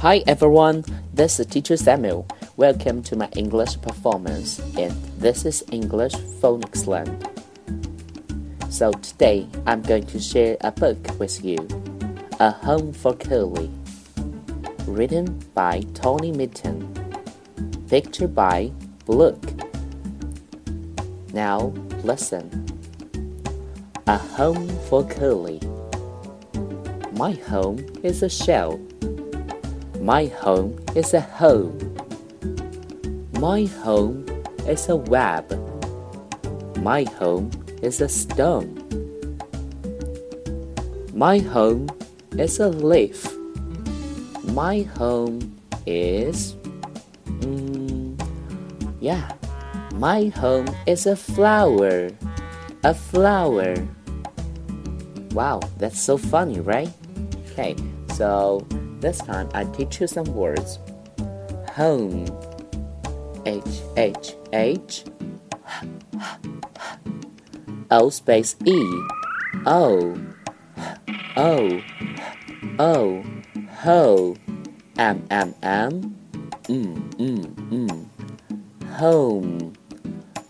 [0.00, 2.26] Hi everyone, this is Teacher Samuel.
[2.56, 7.28] Welcome to my English performance, and this is English Phonics Land.
[8.70, 11.68] So today I'm going to share a book with you,
[12.40, 13.70] A Home for Curly,
[14.86, 16.88] written by Tony Mitton,
[17.86, 18.72] pictured by
[19.06, 19.52] Look.
[21.34, 22.48] Now listen.
[24.06, 25.60] A home for Curly.
[27.12, 28.80] My home is a shell.
[30.00, 31.76] My home is a home.
[33.38, 34.24] My home
[34.66, 35.44] is a web.
[36.78, 37.50] My home
[37.82, 38.80] is a stone.
[41.12, 41.90] My home
[42.38, 43.28] is a leaf.
[44.44, 46.56] My home is.
[47.44, 48.16] Mm,
[49.00, 49.36] yeah,
[49.96, 52.08] my home is a flower.
[52.84, 53.74] A flower.
[55.32, 56.88] Wow, that's so funny, right?
[57.52, 57.76] Okay,
[58.16, 58.66] so
[59.00, 60.78] this time I teach you some words.
[61.72, 62.26] Home.
[63.46, 65.04] H H H.
[67.90, 68.80] O space E.
[69.66, 70.20] O.
[71.36, 71.82] O.
[72.78, 73.24] O.
[73.82, 74.36] Ho.
[74.98, 76.16] M M M.
[76.64, 78.06] Mm mm mm.
[78.98, 79.72] Home.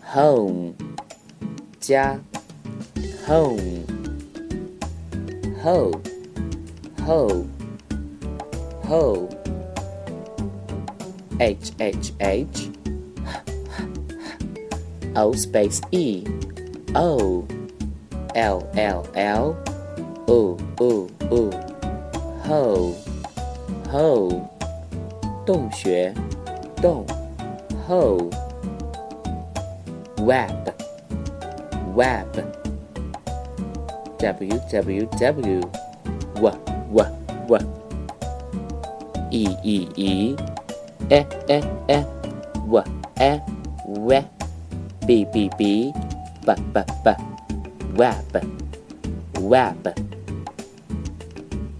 [0.03, 0.75] Home.
[1.81, 2.15] 家
[3.27, 3.85] home
[5.63, 5.91] ho
[7.05, 7.47] ho
[8.90, 9.28] ho
[11.38, 12.70] h h h
[15.16, 16.24] o space e
[16.94, 17.44] o
[18.34, 19.56] l l l
[20.28, 21.50] o o o
[22.46, 22.94] ho
[23.90, 24.42] ho
[25.46, 26.12] 洞穴
[26.82, 27.06] 洞
[27.86, 28.30] ho
[30.18, 30.74] web
[31.94, 32.32] web
[34.18, 35.60] www w
[36.40, 37.00] w
[37.48, 37.79] w
[39.31, 40.35] e e e
[41.09, 42.05] e e e
[42.67, 42.83] w
[43.19, 43.41] e
[43.87, 44.23] w
[45.07, 45.93] b b b
[46.45, 47.15] b b b
[47.97, 48.33] web
[49.39, 49.93] web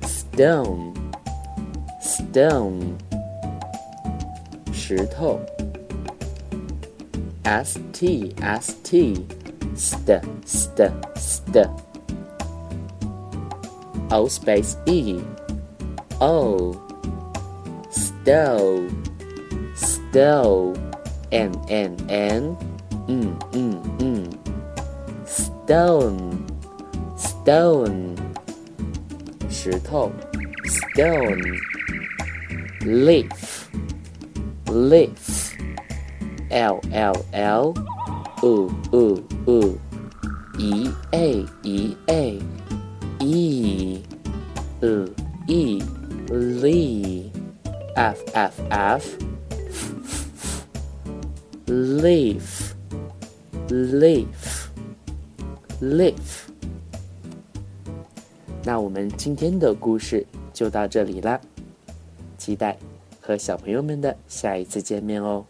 [0.02, 0.94] stone
[2.02, 2.96] stone
[4.72, 5.40] 石头。
[7.44, 9.26] S t s t
[9.76, 11.70] st st st.
[14.10, 15.20] O space e.
[16.20, 16.91] O
[18.24, 18.92] stove
[19.74, 20.78] stove
[21.32, 22.58] n n n.
[23.08, 24.26] Mm mm mm.
[25.26, 26.46] Stone.
[27.18, 28.16] Stone.
[29.50, 30.12] 石头。
[30.66, 31.58] Stone.
[32.82, 33.70] Leaf.
[34.68, 35.56] Leaf.
[36.50, 36.80] L
[41.14, 44.02] e e e.
[45.48, 45.82] E.
[46.30, 47.31] Lee
[47.96, 49.18] f f f.
[51.68, 52.74] Leaf.
[53.70, 54.68] Leaf.
[55.82, 56.16] Leaf.
[58.64, 61.40] 那我们今天的故事就到这里啦，
[62.38, 62.78] 期待
[63.20, 65.46] 和小朋友们的下一次见面哦。